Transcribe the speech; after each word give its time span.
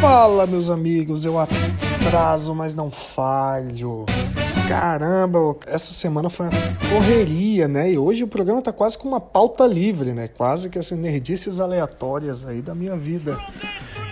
Fala, 0.00 0.46
meus 0.46 0.68
amigos, 0.68 1.24
eu 1.24 1.38
atraso, 1.38 2.54
mas 2.54 2.74
não 2.74 2.90
falho. 2.90 4.04
Caramba, 4.68 5.56
essa 5.66 5.92
semana 5.94 6.28
foi 6.28 6.46
uma 6.46 6.52
correria, 6.90 7.66
né? 7.66 7.92
E 7.92 7.98
hoje 7.98 8.22
o 8.22 8.28
programa 8.28 8.60
tá 8.60 8.72
quase 8.72 8.98
com 8.98 9.08
uma 9.08 9.20
pauta 9.20 9.66
livre, 9.66 10.12
né? 10.12 10.28
Quase 10.28 10.68
que 10.68 10.78
assim, 10.78 10.96
nerdices 10.96 11.60
aleatórias 11.60 12.44
aí 12.44 12.60
da 12.60 12.74
minha 12.74 12.96
vida. 12.96 13.38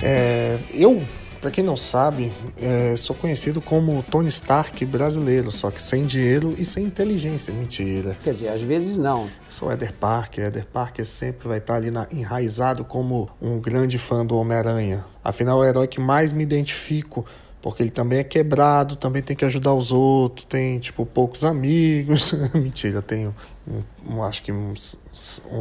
É, 0.03 0.59
eu 0.73 1.03
para 1.45 1.51
quem 1.51 1.63
não 1.63 1.77
sabe, 1.77 2.33
é, 2.57 2.97
sou 2.97 3.15
conhecido 3.15 3.61
como 3.61 4.03
Tony 4.05 4.31
Stark 4.31 4.83
brasileiro, 4.87 5.53
só 5.53 5.71
que 5.71 5.83
sem 5.83 6.07
dinheiro 6.07 6.55
e 6.57 6.65
sem 6.65 6.87
inteligência. 6.87 7.53
Mentira. 7.53 8.17
Quer 8.25 8.33
dizer, 8.33 8.49
às 8.49 8.63
vezes 8.63 8.97
não. 8.97 9.29
Sou 9.51 9.71
Eder 9.71 9.93
Parker. 9.93 10.47
Eder 10.47 10.65
Parker 10.65 11.05
sempre 11.05 11.47
vai 11.47 11.59
estar 11.59 11.75
ali 11.75 11.91
na, 11.91 12.09
enraizado 12.11 12.83
como 12.83 13.29
um 13.43 13.61
grande 13.61 13.99
fã 13.99 14.25
do 14.25 14.39
Homem-Aranha. 14.39 15.05
Afinal, 15.23 15.63
é 15.63 15.67
o 15.67 15.69
herói 15.69 15.87
que 15.87 16.01
mais 16.01 16.33
me 16.33 16.43
identifico 16.43 17.27
porque 17.65 17.83
ele 17.83 17.91
também 17.91 18.19
é 18.19 18.25
quebrado, 18.25 18.95
também 18.95 19.23
tem 19.23 19.35
que 19.35 19.43
ajudar 19.43 19.73
os 19.73 19.91
outros, 19.91 20.45
tem, 20.45 20.79
tipo, 20.79 21.07
poucos 21.07 21.47
amigos. 21.47 22.35
Mentira, 22.53 23.01
tenho, 23.01 23.35
um, 23.67 24.17
um, 24.17 24.23
acho 24.23 24.43
que 24.43 24.53
uns 24.53 24.99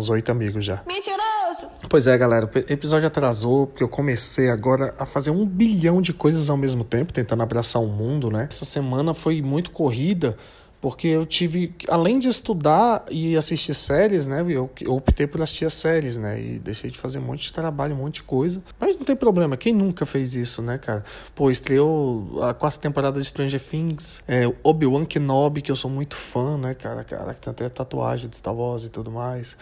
oito 0.09 0.29
amigos 0.29 0.66
já. 0.66 0.84
Mentiroso! 0.85 1.71
Pois 1.88 2.05
é, 2.05 2.17
galera, 2.17 2.45
o 2.45 2.73
episódio 2.73 3.07
atrasou, 3.07 3.67
porque 3.67 3.85
eu 3.85 3.88
comecei 3.88 4.49
agora 4.49 4.93
a 4.99 5.05
fazer 5.05 5.31
um 5.31 5.45
bilhão 5.45 6.02
de 6.02 6.12
coisas 6.12 6.49
ao 6.49 6.57
mesmo 6.57 6.84
tempo, 6.84 7.13
tentando 7.13 7.41
abraçar 7.41 7.81
o 7.81 7.88
mundo, 7.88 8.29
né? 8.29 8.48
Essa 8.49 8.65
semana 8.65 9.13
foi 9.13 9.41
muito 9.41 9.71
corrida, 9.71 10.38
porque 10.83 11.07
eu 11.07 11.25
tive, 11.25 11.73
além 11.87 12.19
de 12.19 12.27
estudar 12.27 13.05
e 13.09 13.37
assistir 13.37 13.73
séries, 13.73 14.27
né, 14.27 14.41
eu, 14.41 14.69
eu, 14.81 14.93
optei 14.93 15.25
por 15.25 15.41
assistir 15.41 15.63
as 15.63 15.75
séries, 15.75 16.17
né, 16.17 16.37
e 16.37 16.59
deixei 16.59 16.91
de 16.91 16.99
fazer 16.99 17.19
um 17.19 17.21
monte 17.21 17.43
de 17.43 17.53
trabalho, 17.53 17.95
um 17.95 17.99
monte 17.99 18.15
de 18.15 18.23
coisa. 18.23 18.61
Mas 18.77 18.97
não 18.97 19.05
tem 19.05 19.15
problema, 19.15 19.55
quem 19.55 19.73
nunca 19.73 20.05
fez 20.05 20.35
isso, 20.35 20.61
né, 20.61 20.77
cara? 20.77 21.05
Pô, 21.33 21.49
estreou 21.49 22.43
a 22.43 22.53
quarta 22.53 22.79
temporada 22.79 23.17
de 23.17 23.25
Stranger 23.25 23.62
Things, 23.62 24.21
é, 24.27 24.43
Obi-Wan 24.62 25.05
Kenobi, 25.05 25.62
que 25.62 25.71
eu 25.71 25.75
sou 25.77 25.90
muito 25.90 26.17
fã, 26.17 26.57
né, 26.57 26.73
cara, 26.73 27.01
cara, 27.05 27.34
que 27.34 27.40
tem 27.40 27.51
até 27.51 27.70
tatuagem 27.70 28.29
de 28.29 28.35
Star 28.35 28.53
Wars 28.53 28.84
e 28.84 28.90
tudo 28.90 29.09
mais. 29.09 29.55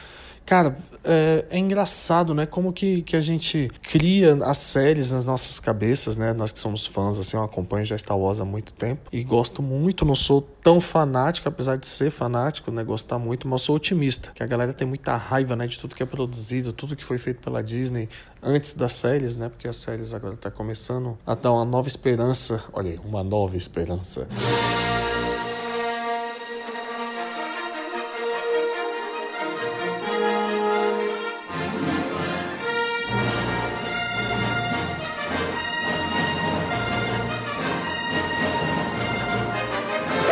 Cara, 0.51 0.75
é, 1.05 1.45
é, 1.49 1.57
engraçado, 1.57 2.33
né? 2.35 2.45
Como 2.45 2.73
que, 2.73 3.03
que 3.03 3.15
a 3.15 3.21
gente 3.21 3.71
cria 3.81 4.37
as 4.43 4.57
séries 4.57 5.09
nas 5.09 5.23
nossas 5.23 5.61
cabeças, 5.61 6.17
né? 6.17 6.33
Nós 6.33 6.51
que 6.51 6.59
somos 6.59 6.85
fãs, 6.85 7.17
assim, 7.17 7.37
eu 7.37 7.43
acompanho 7.43 7.85
já 7.85 7.97
Star 7.97 8.17
Wars 8.17 8.41
há 8.41 8.43
muito 8.43 8.73
tempo 8.73 9.09
e 9.13 9.23
gosto 9.23 9.61
muito, 9.63 10.03
não 10.03 10.13
sou 10.13 10.41
tão 10.41 10.81
fanático, 10.81 11.47
apesar 11.47 11.77
de 11.77 11.87
ser 11.87 12.11
fanático, 12.11 12.69
né? 12.69 12.83
Gostar 12.83 13.17
muito, 13.17 13.47
mas 13.47 13.61
sou 13.61 13.77
otimista, 13.77 14.33
que 14.35 14.43
a 14.43 14.45
galera 14.45 14.73
tem 14.73 14.85
muita 14.85 15.15
raiva, 15.15 15.55
né? 15.55 15.65
De 15.67 15.79
tudo 15.79 15.95
que 15.95 16.03
é 16.03 16.05
produzido, 16.05 16.73
tudo 16.73 16.97
que 16.97 17.05
foi 17.05 17.17
feito 17.17 17.39
pela 17.39 17.63
Disney 17.63 18.09
antes 18.43 18.73
das 18.73 18.91
séries, 18.91 19.37
né? 19.37 19.47
Porque 19.47 19.69
as 19.69 19.77
séries 19.77 20.13
agora 20.13 20.35
tá 20.35 20.51
começando 20.51 21.17
a 21.25 21.33
dar 21.33 21.53
uma 21.53 21.63
nova 21.63 21.87
esperança. 21.87 22.61
Olha 22.73 22.91
aí, 22.91 22.99
uma 23.05 23.23
nova 23.23 23.55
esperança. 23.55 24.27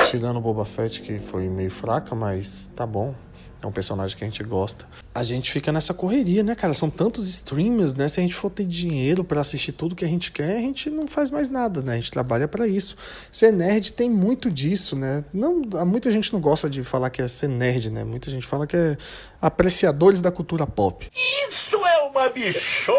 Tirando 0.09 0.37
o 0.37 0.41
Boba 0.41 0.65
Fett, 0.65 1.01
que 1.01 1.19
foi 1.19 1.47
meio 1.47 1.69
fraca, 1.69 2.15
mas 2.15 2.69
tá 2.75 2.85
bom. 2.85 3.13
É 3.61 3.67
um 3.67 3.71
personagem 3.71 4.17
que 4.17 4.23
a 4.23 4.27
gente 4.27 4.41
gosta. 4.41 4.87
A 5.13 5.21
gente 5.21 5.51
fica 5.51 5.69
nessa 5.69 5.93
correria, 5.93 6.41
né, 6.41 6.55
cara? 6.55 6.73
São 6.73 6.89
tantos 6.89 7.27
streamers, 7.27 7.93
né? 7.93 8.07
Se 8.07 8.19
a 8.19 8.23
gente 8.23 8.33
for 8.33 8.49
ter 8.49 8.65
dinheiro 8.65 9.21
para 9.21 9.41
assistir 9.41 9.73
tudo 9.73 9.95
que 9.95 10.05
a 10.05 10.07
gente 10.07 10.31
quer, 10.31 10.55
a 10.55 10.61
gente 10.61 10.89
não 10.89 11.07
faz 11.07 11.29
mais 11.29 11.49
nada, 11.49 11.81
né? 11.81 11.91
A 11.91 11.95
gente 11.95 12.09
trabalha 12.09 12.47
para 12.47 12.65
isso. 12.65 12.95
Ser 13.29 13.51
nerd 13.51 13.91
tem 13.91 14.09
muito 14.09 14.49
disso, 14.49 14.95
né? 14.95 15.25
Não, 15.33 15.61
muita 15.85 16.09
gente 16.09 16.31
não 16.31 16.39
gosta 16.39 16.69
de 16.69 16.85
falar 16.85 17.09
que 17.09 17.21
é 17.21 17.27
ser 17.27 17.49
nerd, 17.49 17.89
né? 17.89 18.05
Muita 18.05 18.31
gente 18.31 18.47
fala 18.47 18.65
que 18.65 18.77
é 18.77 18.97
apreciadores 19.41 20.21
da 20.21 20.31
cultura 20.31 20.65
pop. 20.65 21.11
Isso 21.13 21.75
é 21.85 22.03
uma 22.09 22.29
bichona! 22.29 22.95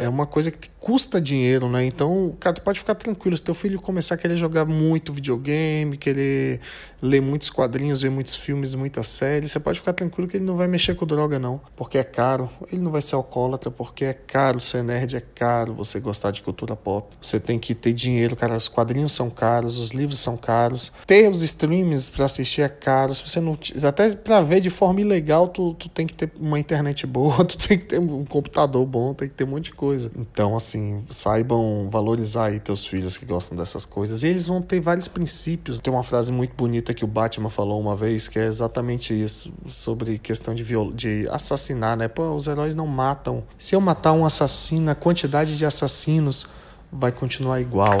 É 0.00 0.08
uma 0.08 0.26
coisa 0.26 0.50
que 0.50 0.70
custa 0.82 1.20
dinheiro, 1.20 1.68
né? 1.68 1.84
Então, 1.84 2.34
cara, 2.40 2.56
tu 2.56 2.62
pode 2.62 2.80
ficar 2.80 2.96
tranquilo. 2.96 3.36
Se 3.36 3.42
teu 3.42 3.54
filho 3.54 3.80
começar 3.80 4.16
a 4.16 4.18
querer 4.18 4.36
jogar 4.36 4.64
muito 4.64 5.12
videogame, 5.12 5.96
querer 5.96 6.60
ler 7.00 7.22
muitos 7.22 7.50
quadrinhos, 7.50 8.02
ver 8.02 8.10
muitos 8.10 8.34
filmes, 8.34 8.74
muitas 8.74 9.06
séries, 9.06 9.52
você 9.52 9.60
pode 9.60 9.78
ficar 9.78 9.92
tranquilo 9.92 10.28
que 10.28 10.36
ele 10.36 10.44
não 10.44 10.56
vai 10.56 10.66
mexer 10.66 10.94
com 10.94 11.06
droga, 11.06 11.38
não. 11.38 11.60
Porque 11.76 11.98
é 11.98 12.02
caro. 12.02 12.50
Ele 12.70 12.82
não 12.82 12.90
vai 12.90 13.00
ser 13.00 13.14
alcoólatra 13.14 13.70
porque 13.70 14.04
é 14.04 14.12
caro. 14.12 14.60
Ser 14.60 14.82
nerd 14.82 15.16
é 15.16 15.20
caro. 15.20 15.72
Você 15.74 16.00
gostar 16.00 16.32
de 16.32 16.42
cultura 16.42 16.74
pop. 16.74 17.14
Você 17.20 17.38
tem 17.38 17.58
que 17.58 17.74
ter 17.74 17.92
dinheiro, 17.92 18.34
cara. 18.34 18.56
Os 18.56 18.68
quadrinhos 18.68 19.12
são 19.12 19.30
caros, 19.30 19.78
os 19.78 19.90
livros 19.90 20.18
são 20.18 20.36
caros. 20.36 20.92
Ter 21.06 21.30
os 21.30 21.42
streams 21.42 22.10
para 22.10 22.24
assistir 22.24 22.62
é 22.62 22.68
caro. 22.68 23.14
Se 23.14 23.28
você 23.28 23.40
não. 23.40 23.56
Até 23.86 24.16
para 24.16 24.40
ver 24.40 24.60
de 24.60 24.70
forma 24.70 25.00
ilegal, 25.00 25.48
tu, 25.48 25.74
tu 25.74 25.88
tem 25.88 26.08
que 26.08 26.14
ter 26.14 26.32
uma 26.40 26.58
internet 26.58 27.06
boa, 27.06 27.44
tu 27.46 27.56
tem 27.56 27.78
que 27.78 27.86
ter 27.86 28.00
um 28.00 28.24
computador 28.24 28.84
bom, 28.84 29.14
tem 29.14 29.28
que 29.28 29.34
ter 29.34 29.44
um 29.44 29.48
monte 29.48 29.66
de 29.66 29.72
coisa. 29.72 29.81
Então, 30.16 30.56
assim 30.56 30.72
assim, 30.72 31.04
saibam 31.10 31.88
valorizar 31.90 32.46
aí 32.46 32.60
teus 32.60 32.84
filhos 32.86 33.16
que 33.18 33.24
gostam 33.24 33.56
dessas 33.56 33.84
coisas. 33.84 34.22
E 34.22 34.28
eles 34.28 34.46
vão 34.46 34.60
ter 34.60 34.80
vários 34.80 35.08
princípios. 35.08 35.80
Tem 35.80 35.92
uma 35.92 36.02
frase 36.02 36.32
muito 36.32 36.54
bonita 36.54 36.94
que 36.94 37.04
o 37.04 37.08
Batman 37.08 37.50
falou 37.50 37.80
uma 37.80 37.94
vez, 37.94 38.28
que 38.28 38.38
é 38.38 38.46
exatamente 38.46 39.12
isso, 39.12 39.52
sobre 39.66 40.18
questão 40.18 40.54
de, 40.54 40.62
viol 40.62 40.92
de 40.92 41.28
assassinar, 41.30 41.96
né? 41.96 42.08
Pô, 42.08 42.32
os 42.32 42.46
heróis 42.46 42.74
não 42.74 42.86
matam. 42.86 43.44
Se 43.58 43.74
eu 43.74 43.80
matar 43.80 44.12
um 44.12 44.24
assassino, 44.24 44.90
a 44.90 44.94
quantidade 44.94 45.56
de 45.56 45.66
assassinos 45.66 46.46
vai 46.90 47.12
continuar 47.12 47.60
igual. 47.60 47.98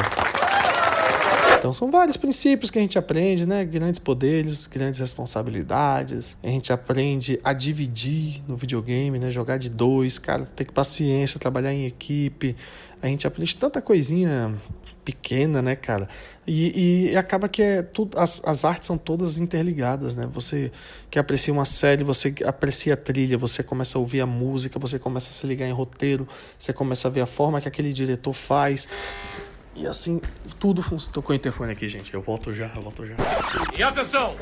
Então 1.62 1.72
são 1.72 1.92
vários 1.92 2.16
princípios 2.16 2.72
que 2.72 2.78
a 2.80 2.82
gente 2.82 2.98
aprende, 2.98 3.46
né? 3.46 3.64
Grandes 3.64 4.00
poderes, 4.00 4.66
grandes 4.66 4.98
responsabilidades. 4.98 6.36
A 6.42 6.48
gente 6.48 6.72
aprende 6.72 7.38
a 7.44 7.52
dividir 7.52 8.42
no 8.48 8.56
videogame, 8.56 9.16
né? 9.16 9.30
Jogar 9.30 9.58
de 9.58 9.68
dois, 9.68 10.18
cara, 10.18 10.42
ter 10.42 10.72
paciência, 10.72 11.38
trabalhar 11.38 11.72
em 11.72 11.86
equipe. 11.86 12.56
A 13.00 13.06
gente 13.06 13.28
aprende 13.28 13.56
tanta 13.56 13.80
coisinha 13.80 14.52
pequena, 15.04 15.62
né, 15.62 15.76
cara? 15.76 16.08
E, 16.44 17.10
e 17.12 17.16
acaba 17.16 17.48
que 17.48 17.62
é 17.62 17.80
tudo, 17.80 18.18
as, 18.18 18.42
as 18.44 18.64
artes 18.64 18.88
são 18.88 18.98
todas 18.98 19.38
interligadas, 19.38 20.16
né? 20.16 20.28
Você 20.32 20.72
que 21.08 21.16
aprecia 21.16 21.54
uma 21.54 21.64
série, 21.64 22.02
você 22.02 22.34
aprecia 22.44 22.94
a 22.94 22.96
trilha, 22.96 23.38
você 23.38 23.62
começa 23.62 23.96
a 23.96 24.00
ouvir 24.00 24.20
a 24.20 24.26
música, 24.26 24.80
você 24.80 24.98
começa 24.98 25.30
a 25.30 25.32
se 25.32 25.46
ligar 25.46 25.68
em 25.68 25.72
roteiro, 25.72 26.26
você 26.58 26.72
começa 26.72 27.06
a 27.06 27.10
ver 27.12 27.20
a 27.20 27.26
forma 27.26 27.60
que 27.60 27.68
aquele 27.68 27.92
diretor 27.92 28.32
faz. 28.32 28.88
E 29.74 29.86
assim, 29.86 30.20
tudo 30.60 30.82
funciona. 30.82 31.14
Tô 31.14 31.22
com 31.22 31.32
o 31.32 31.34
interfone 31.34 31.72
aqui, 31.72 31.88
gente. 31.88 32.12
Eu 32.12 32.20
volto 32.20 32.52
já, 32.52 32.70
eu 32.74 32.82
volto 32.82 33.06
já. 33.06 33.14
E 33.76 33.82
atenção! 33.82 34.36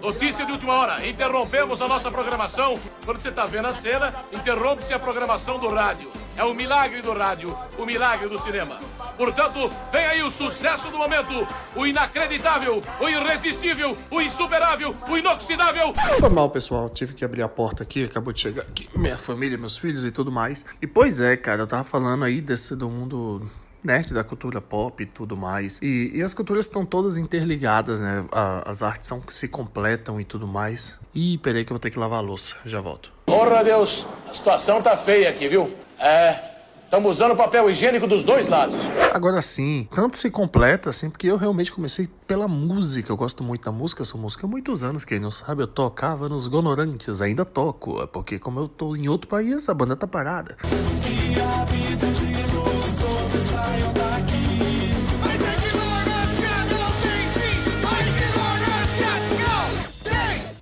Notícia 0.00 0.46
de 0.46 0.52
última 0.52 0.72
hora. 0.72 1.06
Interrompemos 1.06 1.82
a 1.82 1.88
nossa 1.88 2.10
programação. 2.10 2.74
Quando 3.04 3.18
você 3.18 3.30
tá 3.30 3.44
vendo 3.44 3.68
a 3.68 3.72
cena, 3.72 4.14
interrompe-se 4.32 4.94
a 4.94 4.98
programação 4.98 5.58
do 5.58 5.68
rádio. 5.68 6.10
É 6.34 6.42
o 6.42 6.54
milagre 6.54 7.02
do 7.02 7.12
rádio, 7.12 7.54
o 7.76 7.84
milagre 7.84 8.26
do 8.28 8.38
cinema. 8.38 8.78
Portanto, 9.18 9.70
vem 9.92 10.06
aí 10.06 10.22
o 10.22 10.30
sucesso 10.30 10.90
do 10.90 10.96
momento. 10.96 11.46
O 11.76 11.86
inacreditável, 11.86 12.82
o 12.98 13.08
irresistível, 13.08 13.96
o 14.10 14.22
insuperável, 14.22 14.96
o 15.06 15.18
inoxidável. 15.18 15.92
Foi 16.18 16.30
mal, 16.30 16.48
pessoal. 16.48 16.88
Tive 16.88 17.12
que 17.12 17.24
abrir 17.24 17.42
a 17.42 17.48
porta 17.48 17.82
aqui. 17.82 18.04
Acabou 18.04 18.32
de 18.32 18.40
chegar 18.40 18.62
aqui 18.62 18.88
minha 18.96 19.18
família, 19.18 19.58
meus 19.58 19.76
filhos 19.76 20.06
e 20.06 20.10
tudo 20.10 20.32
mais. 20.32 20.64
E 20.80 20.86
pois 20.86 21.20
é, 21.20 21.36
cara, 21.36 21.60
eu 21.60 21.66
tava 21.66 21.84
falando 21.84 22.24
aí 22.24 22.40
desse 22.40 22.74
do 22.74 22.88
mundo 22.88 23.46
nerd 23.82 24.12
da 24.14 24.22
cultura 24.22 24.60
pop 24.60 25.02
e 25.02 25.06
tudo 25.06 25.36
mais. 25.36 25.78
E, 25.82 26.12
e 26.14 26.22
as 26.22 26.34
culturas 26.34 26.66
estão 26.66 26.84
todas 26.84 27.16
interligadas, 27.16 28.00
né? 28.00 28.24
A, 28.32 28.70
as 28.70 28.82
artes 28.82 29.08
são, 29.08 29.22
se 29.28 29.48
completam 29.48 30.20
e 30.20 30.24
tudo 30.24 30.46
mais. 30.46 30.94
Ih, 31.14 31.38
peraí 31.38 31.64
que 31.64 31.72
eu 31.72 31.74
vou 31.74 31.80
ter 31.80 31.90
que 31.90 31.98
lavar 31.98 32.18
a 32.18 32.22
louça. 32.22 32.56
Já 32.64 32.80
volto. 32.80 33.12
Porra, 33.26 33.62
Deus, 33.62 34.06
a 34.28 34.34
situação 34.34 34.82
tá 34.82 34.96
feia 34.96 35.28
aqui, 35.30 35.48
viu? 35.48 35.74
É. 35.98 36.52
Estamos 36.92 37.16
usando 37.16 37.34
papel 37.34 37.70
higiênico 37.70 38.06
dos 38.06 38.22
dois 38.22 38.48
lados. 38.48 38.78
Agora 39.14 39.40
sim, 39.40 39.88
tanto 39.94 40.18
se 40.18 40.30
completa 40.30 40.90
assim, 40.90 41.08
porque 41.08 41.26
eu 41.26 41.38
realmente 41.38 41.72
comecei 41.72 42.06
pela 42.26 42.46
música. 42.46 43.10
Eu 43.10 43.16
gosto 43.16 43.42
muito 43.42 43.64
da 43.64 43.72
música, 43.72 44.04
sou 44.04 44.20
música 44.20 44.46
há 44.46 44.50
muitos 44.50 44.84
anos. 44.84 45.02
Quem 45.02 45.18
não 45.18 45.30
sabe, 45.30 45.62
eu 45.62 45.66
tocava 45.66 46.28
nos 46.28 46.46
Gonorantes, 46.46 47.22
ainda 47.22 47.46
toco. 47.46 48.06
Porque, 48.08 48.38
como 48.38 48.60
eu 48.60 48.68
tô 48.68 48.94
em 48.94 49.08
outro 49.08 49.26
país, 49.26 49.70
a 49.70 49.74
banda 49.74 49.96
tá 49.96 50.06
parada. 50.06 50.58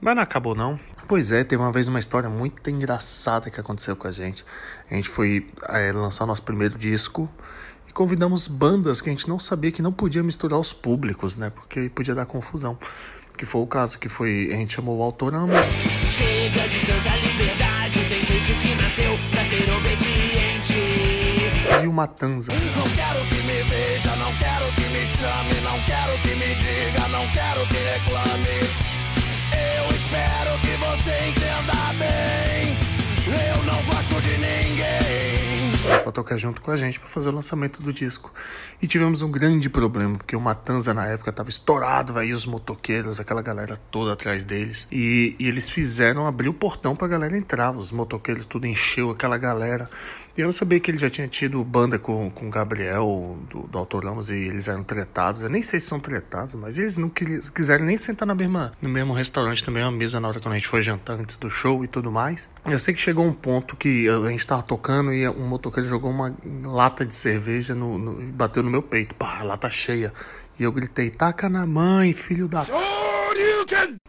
Mas 0.01 0.17
não 0.17 0.23
acabou 0.23 0.55
não. 0.55 0.77
Pois 1.07 1.31
é, 1.31 1.45
teve 1.45 1.63
uma 1.63 1.71
vez 1.71 1.87
uma 1.87 1.99
história 1.99 2.29
muito 2.29 2.69
engraçada 2.71 3.51
que 3.51 3.61
aconteceu 3.61 3.95
com 3.95 4.09
a 4.09 4.11
gente. 4.11 4.45
A 4.91 4.95
gente 4.95 5.09
foi 5.09 5.47
é, 5.69 5.93
lançar 5.93 6.27
nosso 6.27 6.43
primeiro 6.43 6.79
disco 6.79 7.31
e 7.87 7.93
convidamos 7.93 8.49
bandas 8.49 9.01
que 9.01 9.09
a 9.09 9.13
gente 9.13 9.29
não 9.29 9.39
sabia 9.39 9.71
que 9.71 9.83
não 9.83 9.93
podia 9.93 10.23
misturar 10.23 10.59
os 10.59 10.73
públicos, 10.73 11.37
né? 11.37 11.51
Porque 11.51 11.89
podia 11.91 12.15
dar 12.15 12.27
confusão. 12.27 12.79
Que 13.37 13.47
foi 13.47 13.61
o 13.61 13.67
caso, 13.67 13.99
que 13.99 14.09
foi. 14.09 14.51
A 14.53 14.57
gente 14.57 14.75
chamou 14.75 14.99
o 14.99 15.03
Autorama. 15.03 15.55
Chega 16.07 16.69
de 16.69 16.87
tanta 16.87 17.20
o 21.91 21.93
Matanza. 21.93 22.53
Não 22.53 22.89
quero 22.91 23.21
que 23.27 23.43
me 23.43 23.63
veja, 23.65 24.15
não 24.17 24.33
quero 24.37 24.73
que 24.75 24.83
me 24.83 25.07
chame, 25.07 25.61
não 25.63 25.79
quero 25.83 26.19
que 26.23 26.35
me 26.37 26.55
diga, 26.55 27.09
não 27.09 27.27
quero 27.33 27.67
que 27.67 27.75
reclame. 27.75 28.91
Eu 29.53 29.91
espero 29.97 30.59
que 30.61 30.77
você 30.79 31.29
entenda 31.29 31.75
bem. 31.99 32.79
Eu 33.27 33.65
não 33.65 33.83
gosto 33.85 34.23
de 34.23 34.39
ninguém. 34.39 36.01
Pra 36.03 36.13
tocar 36.13 36.37
junto 36.37 36.63
com 36.63 36.71
a 36.71 36.77
gente 36.77 37.01
para 37.01 37.09
fazer 37.09 37.29
o 37.29 37.33
lançamento 37.33 37.83
do 37.83 37.93
disco. 37.93 38.33
E 38.81 38.87
tivemos 38.87 39.23
um 39.23 39.31
grande 39.31 39.69
problema, 39.69 40.17
porque 40.17 40.37
o 40.37 40.41
Matanza 40.41 40.95
na 40.95 41.07
época 41.07 41.33
tava 41.33 41.51
estourado, 41.51 42.17
aí 42.19 42.33
os 42.33 42.47
motoqueiros, 42.47 43.19
aquela 43.19 43.43
galera 43.43 43.81
toda 43.91 44.13
atrás 44.13 44.45
deles. 44.45 44.87
E, 44.93 45.35
e 45.39 45.49
eles 45.49 45.69
fizeram 45.69 46.27
abrir 46.27 46.49
o 46.49 46.55
portão 46.55 46.95
pra 46.95 47.09
galera 47.09 47.37
entrar. 47.37 47.77
Os 47.77 47.91
motoqueiros 47.91 48.47
tudo 48.47 48.67
encheu 48.67 49.11
aquela 49.11 49.37
galera. 49.37 49.91
Eu 50.37 50.47
não 50.47 50.53
sabia 50.53 50.81
que 50.81 50.91
ele 50.91 50.99
já 50.99 51.11
tinha 51.11 51.27
tido 51.29 51.63
banda 51.65 51.99
com, 51.99 52.29
o 52.29 52.51
Gabriel 52.51 53.39
do, 53.49 53.63
do 53.63 53.79
Autoramos 53.79 54.31
e 54.31 54.35
eles 54.35 54.69
eram 54.69 54.83
tretados. 54.83 55.41
Eu 55.43 55.51
nem 55.51 55.63
sei 55.63 55.81
se 55.81 55.87
são 55.87 55.99
tretados, 55.99 56.55
mas 56.55 56.79
eles 56.79 56.97
não 56.97 57.09
quis, 57.09 57.51
quiseram 57.51 57.85
nem 57.85 57.97
sentar 57.97 58.27
na 58.27 58.35
mesma, 58.35 58.73
no 58.81 58.89
mesmo 58.89 59.13
restaurante, 59.13 59.63
também 59.65 59.83
uma 59.83 59.91
mesa 59.91 60.21
na 60.21 60.29
hora 60.29 60.41
que 60.41 60.49
a 60.49 60.53
gente 60.53 60.69
foi 60.69 60.83
jantar 60.83 61.19
antes 61.19 61.37
do 61.37 61.51
show 61.51 61.85
e 61.85 61.89
tudo 61.89 62.11
mais. 62.11 62.49
Eu 62.65 62.79
sei 62.79 62.95
que 62.95 63.01
chegou 63.01 63.27
um 63.27 63.33
ponto 63.33 63.77
que 63.77 64.09
a 64.09 64.29
gente 64.29 64.47
tava 64.47 64.63
tocando 64.63 65.13
e 65.13 65.29
um 65.29 65.49
motoqueiro 65.49 65.89
jogou 65.89 66.11
uma 66.11 66.35
lata 66.65 67.05
de 67.05 67.15
cerveja 67.15 67.75
no, 67.75 67.99
no 67.99 68.15
bateu 68.33 68.63
no 68.63 68.71
meu 68.71 68.83
peito. 68.83 69.15
Pá, 69.15 69.43
lata 69.43 69.69
cheia. 69.69 70.13
E 70.59 70.63
eu 70.63 70.73
gritei, 70.73 71.11
taca 71.11 71.49
na 71.49 71.67
mãe, 71.67 72.13
filho 72.13 72.47
da. 72.47 72.67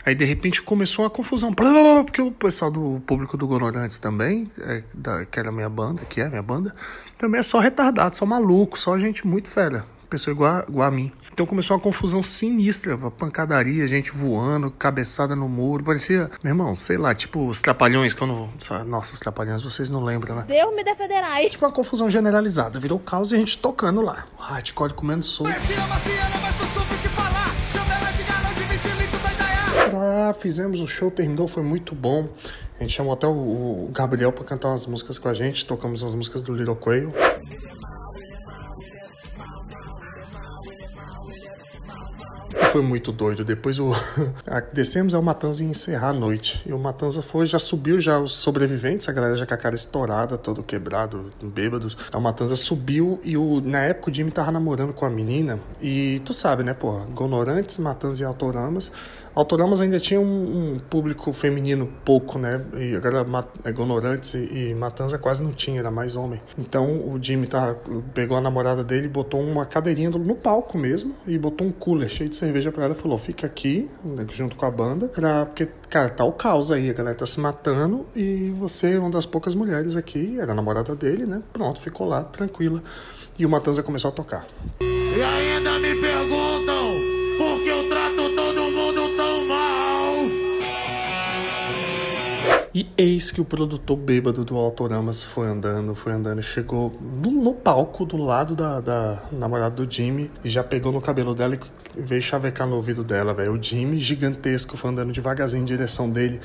Aí 0.06 0.16
de 0.16 0.26
repente 0.26 0.62
começou 0.62 1.06
uma 1.06 1.12
confusão, 1.12 1.54
porque 1.54 2.22
o 2.22 2.32
pessoal 2.32 2.72
do 2.72 3.02
público 3.02 3.38
do 3.38 3.48
Gonorantes 3.48 3.98
também, 3.98 4.48
é, 4.60 4.84
da, 4.94 5.26
que 5.26 5.40
era 5.40 5.52
minha 5.52 5.70
banda, 5.70 6.06
que 6.06 6.22
é 6.22 6.30
minha 6.30 6.44
banda, 6.44 6.76
também 7.18 7.40
é 7.40 7.44
só 7.44 7.60
retardado, 7.60 8.16
só 8.16 8.26
maluco, 8.26 8.78
só 8.78 8.98
gente 8.98 9.26
muito 9.26 9.48
fera, 9.48 9.86
pessoa 10.10 10.34
igual, 10.34 10.66
igual 10.68 10.88
a 10.88 10.92
mim. 10.92 11.12
Então 11.34 11.46
começou 11.46 11.76
uma 11.76 11.82
confusão 11.82 12.22
sinistra, 12.22 12.96
uma 12.96 13.10
pancadaria, 13.10 13.88
gente 13.88 14.12
voando, 14.12 14.70
cabeçada 14.70 15.36
no 15.36 15.48
muro. 15.48 15.84
Parecia, 15.84 16.30
meu 16.44 16.52
irmão, 16.52 16.76
sei 16.76 16.98
lá, 16.98 17.16
tipo 17.16 17.48
os 17.48 17.62
trapalhões, 17.62 18.14
quando. 18.14 18.50
Nossa, 18.86 19.14
os 19.14 19.20
trapalhões 19.20 19.64
vocês 19.64 19.90
não 19.90 20.04
lembram, 20.04 20.36
né? 20.36 20.46
Deus 20.48 20.76
me 20.76 20.84
defenderai. 20.84 21.50
Tipo 21.50 21.66
uma 21.66 21.72
confusão 21.72 22.10
generalizada. 22.10 22.80
Virou 22.80 23.00
caos 23.00 23.32
e 23.32 23.36
a 23.36 23.38
gente 23.38 23.58
tocando 23.58 24.02
lá. 24.02 24.26
O 24.38 24.42
hardcore 24.42 24.94
comendo 24.94 25.24
sopa. 25.24 25.52
Fizemos 30.34 30.80
o 30.80 30.88
show, 30.88 31.12
terminou, 31.12 31.48
foi 31.48 31.64
muito 31.64 31.94
bom. 31.96 32.30
A 32.80 32.84
gente 32.84 32.94
chamou 32.94 33.14
até 33.14 33.28
o, 33.28 33.32
o 33.32 33.90
Gabriel 33.94 34.32
para 34.32 34.44
cantar 34.44 34.70
umas 34.70 34.86
músicas 34.86 35.20
com 35.20 35.30
a 35.30 35.34
gente. 35.34 35.66
Tocamos 35.66 36.04
as 36.04 36.14
músicas 36.14 36.44
do 36.44 36.54
Little 36.54 36.76
Quail. 36.76 37.14
Foi 42.72 42.82
muito 42.82 43.12
doido. 43.12 43.44
Depois 43.44 43.80
o 43.80 43.92
descemos 44.72 45.14
ao 45.14 45.22
Matanza 45.22 45.62
e 45.62 45.68
encerrar 45.68 46.10
a 46.10 46.14
noite. 46.14 46.64
E 46.66 46.72
o 46.72 46.80
Matanza 46.80 47.22
foi, 47.22 47.46
já 47.46 47.60
subiu 47.60 48.00
já 48.00 48.18
os 48.18 48.32
sobreviventes, 48.32 49.10
a 49.10 49.12
galera 49.12 49.36
já 49.36 49.46
com 49.46 49.54
a 49.54 49.58
cara 49.58 49.76
estourada, 49.76 50.38
todo 50.38 50.64
quebrado, 50.64 51.30
bêbados. 51.44 51.98
O 52.14 52.20
Matanza 52.22 52.56
subiu 52.56 53.20
e 53.26 53.36
o 53.36 53.60
na 53.60 53.80
época 53.80 54.10
o 54.10 54.14
Jimmy 54.14 54.32
tava 54.32 54.52
namorando 54.52 54.94
com 54.94 55.06
a 55.06 55.10
menina 55.10 55.60
e 55.82 56.22
tu 56.24 56.34
sabe, 56.34 56.64
né, 56.64 56.74
porra, 56.74 57.06
Gonorantes, 57.14 57.78
Matanza 57.78 58.24
e 58.24 58.26
Autoramas. 58.26 58.90
Autoramas 59.34 59.80
ainda 59.80 59.98
tinha 59.98 60.20
um, 60.20 60.74
um, 60.74 60.80
público 60.80 61.32
feminino 61.32 61.90
pouco, 62.04 62.38
né? 62.38 62.62
E 62.78 62.96
agora 62.96 63.26
Gonorantes 63.74 64.34
e, 64.34 64.72
e 64.72 64.76
Matanza 64.76 65.18
quase 65.18 65.42
não 65.42 65.52
tinha, 65.52 65.80
era 65.80 65.90
mais 65.90 66.18
homem. 66.18 66.42
Então 66.58 66.86
o 67.10 67.18
Jimmy 67.22 67.48
tá, 67.48 67.76
pegou 68.14 68.38
a 68.38 68.42
namorada 68.42 68.84
dele, 68.84 69.08
botou 69.08 69.42
uma 69.42 69.66
cadeirinha 69.66 70.10
no 70.10 70.36
palco 70.36 70.78
mesmo 70.78 71.16
e 71.26 71.38
botou 71.38 71.66
um 71.66 71.72
cooler 71.72 72.10
cheio 72.10 72.30
de 72.30 72.36
cerveja 72.36 72.61
pra 72.70 72.84
ela 72.84 72.94
e 72.94 72.98
falou: 72.98 73.18
fica 73.18 73.48
aqui, 73.48 73.90
né, 74.04 74.26
junto 74.30 74.58
com 74.58 74.66
a 74.66 74.72
banda, 74.72 75.08
pra, 75.08 75.46
porque, 75.46 75.68
cara, 75.90 76.10
tá 76.10 76.26
o 76.26 76.34
caos 76.34 76.72
aí, 76.72 76.90
a 76.90 76.94
galera 76.94 77.16
tá 77.16 77.26
se 77.26 77.40
matando 77.40 78.06
e 78.14 78.50
você 78.52 78.96
é 78.96 79.00
uma 79.00 79.10
das 79.10 79.26
poucas 79.26 79.56
mulheres 79.56 79.96
aqui, 79.96 80.38
era 80.38 80.54
namorada 80.54 80.96
dele, 80.96 81.26
né? 81.26 81.42
Pronto, 81.54 81.82
ficou 81.82 82.08
lá, 82.08 82.24
tranquila. 82.24 82.84
E 83.40 83.46
o 83.46 83.50
Matanza 83.50 83.82
começou 83.82 84.10
a 84.10 84.12
tocar. 84.12 84.46
E 84.82 85.22
ainda 85.22 85.80
me 85.80 85.96
perguntam 86.00 86.51
E 92.74 92.90
eis 92.98 93.32
que 93.32 93.42
o 93.42 93.46
produtor 93.46 93.98
bêbado 93.98 94.46
do 94.46 94.56
Autoramas 94.56 95.26
foi 95.26 95.46
andando, 95.46 95.94
foi 95.94 96.14
andando, 96.14 96.42
chegou 96.42 96.98
no, 97.02 97.30
no 97.30 97.54
palco 97.54 98.06
do 98.06 98.16
lado 98.16 98.56
da, 98.56 98.80
da, 98.80 99.24
namorada 99.30 99.76
do 99.76 99.92
Jimmy 99.92 100.32
e 100.42 100.50
já 100.50 100.64
pegou 100.64 100.90
no 100.90 101.02
cabelo 101.02 101.36
dela 101.36 101.60
e 101.98 102.02
veio 102.02 102.22
chavecar 102.22 102.66
no 102.66 102.78
ouvido 102.78 103.04
dela, 103.04 103.34
velho. 103.34 103.60
O 103.60 103.62
Jimmy, 103.62 104.00
gigantesco, 104.00 104.78
foi 104.78 104.90
andando 104.90 105.12
devagarzinho 105.12 105.64
em 105.64 105.66
direção 105.66 106.10
dele, 106.10 106.40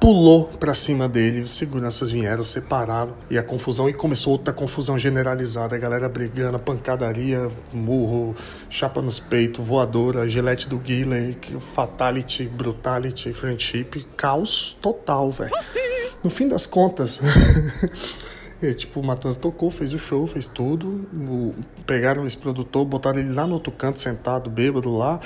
pulou 0.00 0.46
para 0.58 0.74
cima 0.74 1.06
dele, 1.06 1.42
os 1.42 1.50
seguranças 1.50 2.10
vieram, 2.10 2.42
separaram 2.42 3.14
e 3.28 3.36
a 3.36 3.42
confusão 3.42 3.86
e 3.86 3.92
começou 3.92 4.32
outra 4.32 4.52
confusão 4.52 4.98
generalizada, 4.98 5.76
a 5.76 5.78
galera 5.78 6.08
brigando, 6.08 6.58
pancadaria, 6.58 7.48
murro, 7.70 8.34
chapa 8.70 9.02
nos 9.02 9.20
peitos, 9.20 9.64
voadora, 9.64 10.28
gilete 10.28 10.66
do 10.66 10.78
Guilherme, 10.78 11.36
fatality, 11.60 12.46
brutality, 12.46 13.32
friendship, 13.34 14.06
caos 14.16 14.76
total, 14.80 15.30
velho. 15.30 15.52
No 16.24 16.30
fim 16.30 16.48
das 16.48 16.66
contas, 16.66 17.20
E, 18.62 18.74
tipo, 18.74 19.00
o 19.00 19.02
Matanza 19.02 19.40
tocou, 19.40 19.70
fez 19.70 19.94
o 19.94 19.98
show, 19.98 20.26
fez 20.26 20.46
tudo. 20.46 21.08
O, 21.14 21.54
pegaram 21.86 22.26
esse 22.26 22.36
produtor, 22.36 22.84
botaram 22.84 23.18
ele 23.18 23.32
lá 23.32 23.46
no 23.46 23.54
outro 23.54 23.72
canto, 23.72 23.98
sentado, 23.98 24.50
bêbado 24.50 24.94
lá. 24.94 25.18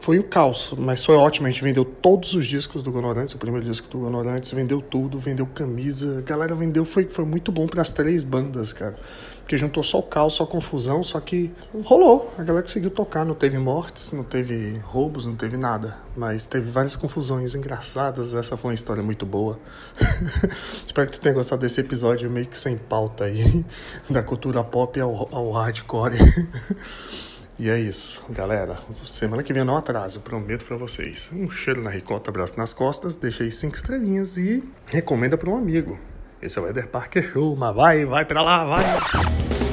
Foi 0.00 0.18
o 0.18 0.24
caos, 0.24 0.74
mas 0.76 1.04
foi 1.04 1.16
ótimo. 1.16 1.46
A 1.46 1.50
gente 1.50 1.62
vendeu 1.62 1.84
todos 1.84 2.34
os 2.34 2.46
discos 2.46 2.82
do 2.82 2.92
Gonorantes, 2.92 3.34
o 3.34 3.38
primeiro 3.38 3.66
disco 3.66 3.88
do 3.88 3.98
Gonorantes, 3.98 4.50
vendeu 4.50 4.82
tudo, 4.82 5.18
vendeu 5.18 5.46
camisa. 5.46 6.18
A 6.18 6.22
galera 6.22 6.54
vendeu, 6.54 6.84
foi, 6.84 7.04
foi 7.06 7.24
muito 7.24 7.50
bom 7.50 7.66
para 7.66 7.82
as 7.82 7.90
três 7.90 8.22
bandas, 8.22 8.72
cara. 8.72 8.96
Porque 9.44 9.58
juntou 9.58 9.82
só 9.82 9.98
o 9.98 10.02
caos, 10.02 10.34
só 10.34 10.44
a 10.44 10.46
confusão, 10.46 11.02
só 11.02 11.20
que 11.20 11.52
rolou. 11.84 12.32
A 12.38 12.42
galera 12.42 12.62
conseguiu 12.62 12.90
tocar, 12.90 13.26
não 13.26 13.34
teve 13.34 13.58
mortes, 13.58 14.10
não 14.10 14.24
teve 14.24 14.78
roubos, 14.84 15.26
não 15.26 15.36
teve 15.36 15.58
nada. 15.58 15.98
Mas 16.16 16.46
teve 16.46 16.70
várias 16.70 16.96
confusões 16.96 17.54
engraçadas. 17.54 18.32
Essa 18.32 18.56
foi 18.56 18.70
uma 18.70 18.74
história 18.74 19.02
muito 19.02 19.26
boa. 19.26 19.58
Espero 20.84 21.10
que 21.10 21.18
tu 21.18 21.20
tenha 21.20 21.34
gostado 21.34 21.60
desse 21.60 21.78
episódio 21.78 22.30
meio 22.30 22.46
que 22.46 22.56
sem 22.56 22.78
pauta 22.78 23.24
aí, 23.24 23.64
da 24.08 24.22
cultura 24.22 24.64
pop 24.64 24.98
ao, 24.98 25.28
ao 25.30 25.50
hardcore. 25.50 26.16
E 27.58 27.70
é 27.70 27.78
isso, 27.78 28.22
galera. 28.30 28.76
Semana 29.06 29.42
que 29.42 29.52
vem 29.52 29.64
não 29.64 29.76
atraso, 29.76 30.20
prometo 30.20 30.64
para 30.64 30.76
vocês. 30.76 31.30
Um 31.32 31.48
cheiro 31.48 31.82
na 31.82 31.90
ricota, 31.90 32.30
abraço 32.30 32.58
nas 32.58 32.74
costas, 32.74 33.16
deixei 33.16 33.50
cinco 33.50 33.76
estrelinhas 33.76 34.36
e 34.36 34.62
recomenda 34.90 35.38
para 35.38 35.50
um 35.50 35.56
amigo. 35.56 35.98
Esse 36.42 36.58
é 36.58 36.62
o 36.62 36.68
Eder 36.68 36.88
Parker 36.88 37.22
Show, 37.22 37.54
mas 37.56 37.74
vai, 37.74 38.04
vai 38.04 38.24
pra 38.24 38.42
lá, 38.42 38.64
vai! 38.64 39.63